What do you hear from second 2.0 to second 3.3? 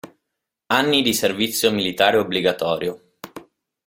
obbligatorio.